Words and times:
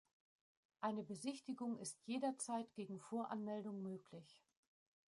Eine 0.79 1.03
Besichtigung 1.03 1.77
ist 1.77 2.01
jederzeit 2.07 2.73
gegen 2.73 2.99
Voranmeldung 2.99 3.83
möglich. 3.83 4.41